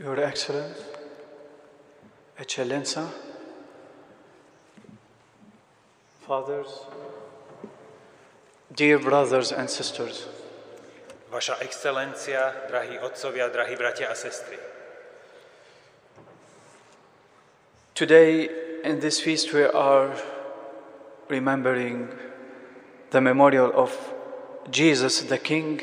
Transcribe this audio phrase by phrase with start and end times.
[0.00, 0.80] Your Excellency,
[2.38, 3.08] Eccellenza,
[6.20, 6.68] Fathers,
[8.74, 10.28] dear brothers and sisters,
[11.30, 14.56] Vaša excelencia, drahí otcovia, drahí bratia a sestry.
[17.98, 18.48] today
[18.84, 20.14] in this feast we are
[21.28, 22.08] remembering
[23.10, 23.90] the memorial of
[24.70, 25.80] Jesus the King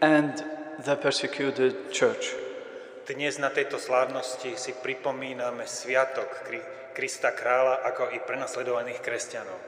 [0.00, 0.42] and
[0.86, 2.32] the persecuted church.
[3.08, 9.58] Dnes na tejto slávnosti si pripomíname sviatok Kri- Krista kráľa ako i prenasledovaných kresťanov.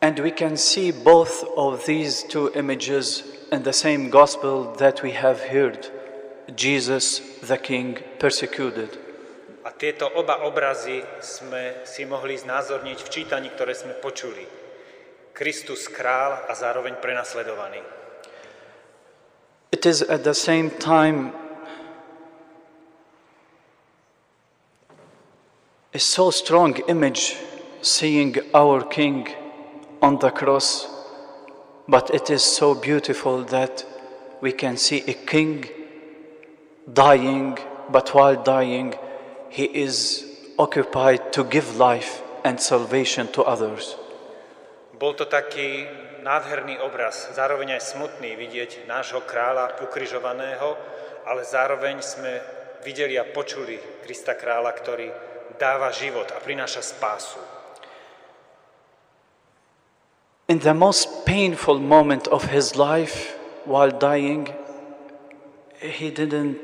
[0.00, 5.12] And we can see both of these two images in the same gospel that we
[5.12, 5.90] have heard
[6.56, 8.96] Jesus the King persecuted.
[9.66, 14.46] A tieto oba obrazy sme si mohli znázorniť v čítaní, ktoré sme počuli.
[15.36, 17.84] Kristus král a zároveň prenasledovaný.
[19.70, 21.36] It is at the same time
[25.92, 27.36] a so strong image
[27.82, 29.26] seeing our King
[30.00, 30.86] on the cross,
[31.88, 33.84] but it is so beautiful that
[34.40, 35.68] we can see a king
[36.92, 37.58] dying,
[37.90, 38.94] but while dying,
[39.48, 40.24] he is
[40.58, 43.96] occupied to give life and salvation to others.
[44.94, 45.88] Bol to taký
[46.22, 50.76] nádherný obraz, zároveň aj smutný vidieť nášho kráľa ukrižovaného,
[51.26, 52.40] ale zároveň sme
[52.84, 55.08] videli a počuli Krista kráľa, ktorý
[55.58, 57.40] dáva život a prináša spásu.
[60.50, 64.50] In the most painful moment of his life, while dying,
[65.78, 66.58] he didn't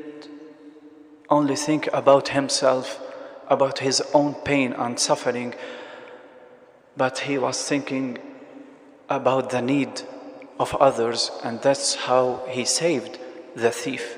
[1.29, 2.99] only think about himself,
[3.47, 5.55] about his own pain and suffering,
[6.97, 8.19] but he was thinking
[9.09, 10.01] about the need
[10.59, 13.17] of others, and that's how he saved
[13.55, 14.17] the thief.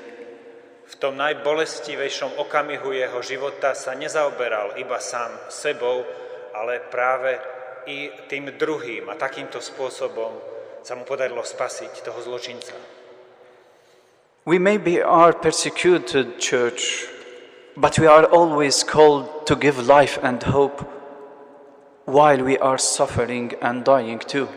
[0.90, 6.02] V tom najbolestivejšom okamihu jeho života sa nezaoberal iba sám sebou,
[6.50, 7.38] ale práve
[7.86, 10.34] i tým druhým a takýmto spôsobom
[10.82, 12.74] sa mu podarilo spasiť toho zločinca.
[14.42, 17.06] We maybe are persecuted church,
[17.78, 20.82] but we are always called to give life and hope
[22.10, 24.50] while we are suffering and dying too.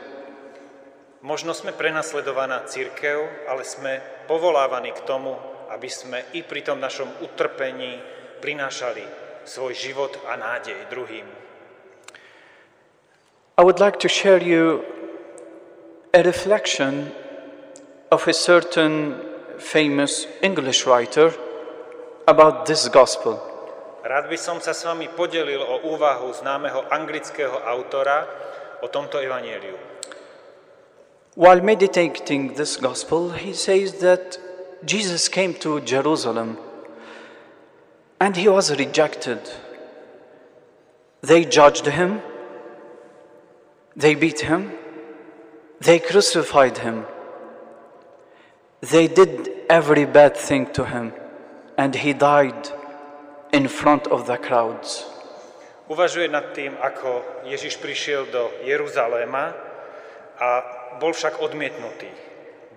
[1.24, 5.40] Možno sme prenasledovaná církev, ale sme povolávaní k tomu,
[5.74, 7.98] aby sme i pri tom našom utrpení
[8.38, 9.04] prinášali
[9.44, 11.26] svoj život a nádej druhým.
[13.58, 14.86] I would like to share you
[16.14, 17.10] a reflection
[18.10, 19.18] of a certain
[19.58, 21.34] famous English writer
[22.26, 23.42] about this gospel.
[24.04, 28.28] Rád by som sa s vami podelil o úvahu známeho anglického autora
[28.84, 29.80] o tomto evanieliu.
[31.34, 34.38] While meditating this gospel, he says that
[34.86, 36.58] Jesus came to Jerusalem
[38.20, 39.40] and he was rejected.
[41.22, 42.22] They judged him,
[43.96, 44.72] they beat him,
[45.80, 47.06] they crucified him,
[48.82, 51.14] they did every bad thing to him,
[51.78, 52.70] and he died
[53.54, 55.08] in front of the crowds.
[55.88, 59.56] Uvažuje nad tým, ako Ježiš prišiel do Jeruzaléma
[60.40, 60.50] a
[61.00, 62.08] bol však odmietnutý.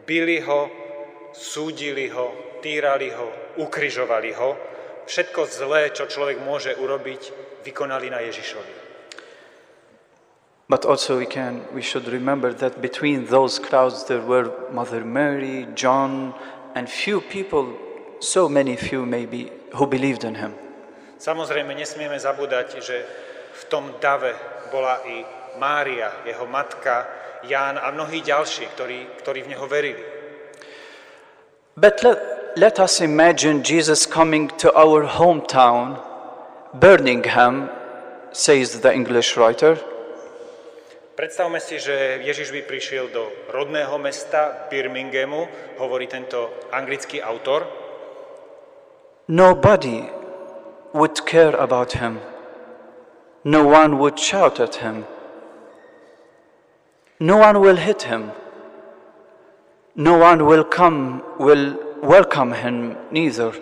[0.06, 0.70] Bili ho,
[1.36, 4.56] súdili ho, týrali ho, ukrižovali ho.
[5.06, 7.22] Všetko zlé, čo človek môže urobiť,
[7.62, 8.88] vykonali na Ježišovi.
[10.66, 15.70] But also we can we should remember that between those crowds there were Mother Mary,
[15.78, 16.34] John,
[16.74, 17.70] and few people,
[18.18, 20.58] so many few maybe, who believed in him.
[21.22, 22.96] Samozrejme, nesmieme zabúdať, že
[23.56, 24.34] v tom dave
[24.68, 25.22] bola i
[25.56, 27.08] Mária, jeho matka,
[27.46, 30.02] Ján a mnohí ďalší, ktorí, ktorí v neho verili.
[31.76, 32.18] But let,
[32.56, 36.00] let us imagine Jesus coming to our hometown,
[36.72, 37.68] Birmingham,
[38.32, 39.76] says the English writer,
[41.16, 45.48] Predstavme si, že Ježiš by prišiel do rodného mesta Birminghamu,
[45.80, 47.64] hovorí tento anglický autor.
[49.28, 50.08] nobody
[50.92, 52.20] would care about him.
[53.44, 55.04] No one would shout at him.
[57.20, 58.32] No one will hit him.
[59.96, 61.72] No one will come, will
[62.02, 63.52] welcome him neither.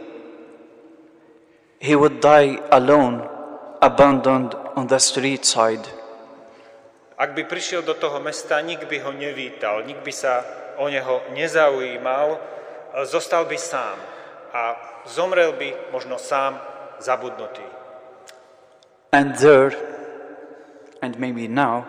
[1.78, 3.22] He would die alone,
[3.80, 5.86] abandoned on the street side.
[7.14, 10.42] Ak by prišiel do toho mesta, nik by ho nevítal, nik by sa
[10.74, 12.42] o neho nezaujímal,
[13.06, 13.94] zostal by sám
[14.50, 14.74] a
[15.06, 16.58] zomrel by možno sám
[16.98, 17.62] zabudnutý.
[19.14, 19.70] And there,
[20.98, 21.86] and maybe now,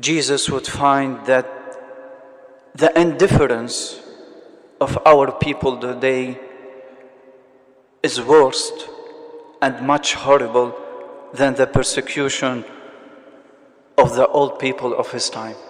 [0.00, 1.59] Jesus would find that
[2.80, 4.00] the indifference
[4.80, 6.40] of our people today
[8.02, 8.72] is worse
[9.60, 10.72] and much horrible
[11.34, 12.64] than the persecution
[13.98, 15.60] of the old people of his time.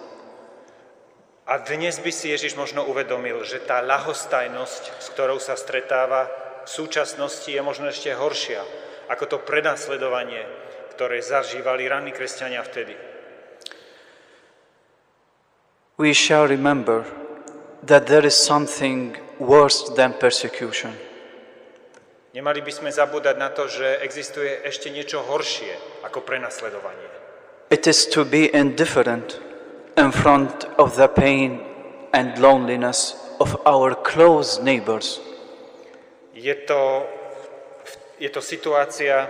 [1.51, 6.31] A dnes by si Ježiš možno uvedomil, že tá ľahostajnosť, s ktorou sa stretáva
[6.63, 8.63] v súčasnosti, je možno ešte horšia
[9.11, 10.47] ako to prenasledovanie,
[10.95, 13.10] ktoré zažívali ranní kresťania vtedy.
[16.01, 17.05] We shall remember
[17.85, 20.97] that there is something worse than persecution.
[22.33, 27.05] Nemali by sme zabúdať na to, že existuje ešte niečo horšie ako prenasledovanie.
[27.69, 29.37] It is to be indifferent
[29.93, 31.61] in front of the pain
[32.17, 35.21] and loneliness of our close neighbors.
[36.33, 37.05] Je to,
[38.17, 39.29] je to situácia,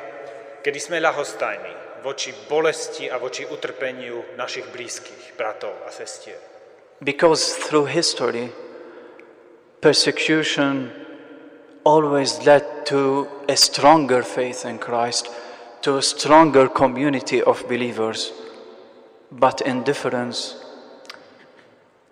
[0.64, 6.40] kedy sme ľahostajní voči bolesti a voči utrpeniu našich blízkych, bratov a sestier.
[7.02, 8.54] Because through history,
[9.82, 10.94] persecution
[11.84, 15.34] always led to a stronger faith in Christ,
[15.82, 18.30] to a stronger community of believers.
[19.32, 20.62] But indifference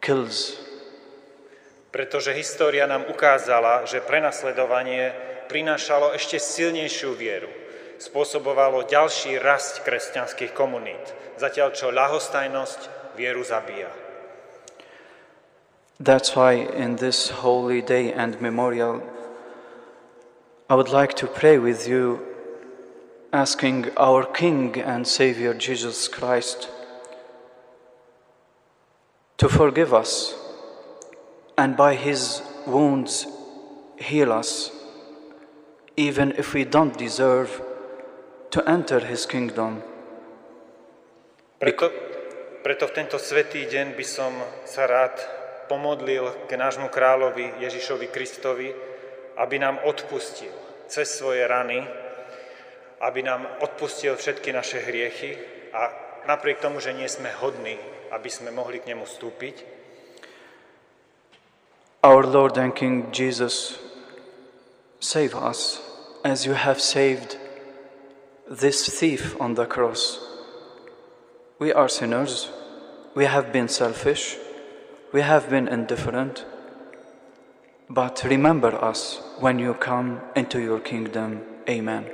[0.02, 0.58] kills.
[1.94, 5.14] Pretože história nám ukázala, že prenasledovanie
[5.50, 7.50] prinášalo ešte silnejšiu vieru,
[8.02, 14.09] spôsobovalo ďalší rast kresťanských komunít, zatiaľ čo ľahostajnosť vieru zabíja.
[16.00, 19.04] That's why in this holy day and memorial,
[20.70, 22.26] I would like to pray with you,
[23.34, 26.70] asking our King and Savior Jesus Christ
[29.38, 30.36] to forgive us
[31.58, 33.28] and by his wounds
[33.98, 34.72] heal us,
[35.98, 37.62] even if we don't deserve
[38.52, 39.84] to enter his kingdom.
[41.60, 41.92] Preto,
[42.64, 44.32] preto v tento svetý deň by som
[44.64, 45.39] sa rád
[45.70, 48.74] pomodlil k nášmu kráľovi Ježišovi Kristovi,
[49.38, 50.52] aby nám odpustil
[50.90, 51.86] cez svoje rany,
[53.00, 55.38] aby nám odpustil všetky naše hriechy
[55.72, 55.94] a
[56.26, 57.78] napriek tomu, že nie sme hodní,
[58.10, 59.80] aby sme mohli k nemu vstúpiť,
[62.02, 63.78] Our Lord and King Jesus,
[65.02, 65.82] save us
[66.24, 67.36] as you have saved
[68.50, 70.18] this thief on the cross.
[71.60, 72.48] We are sinners.
[73.16, 74.38] We have been selfish.
[75.10, 76.46] We have been indifferent.
[77.90, 81.42] But remember us when you come into your kingdom.
[81.66, 82.06] Amen.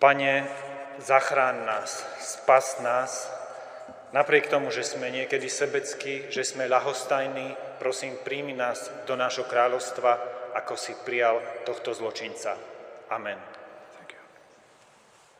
[0.00, 0.48] Pane,
[1.04, 3.28] zachráň nás, spas nás,
[4.16, 10.16] napriek tomu, že sme niekedy sebeckí, že sme ľahostajní, prosím, príjmi nás do nášho kráľovstva,
[10.56, 12.56] ako si prijal tohto zločinca.
[13.12, 13.63] Amen.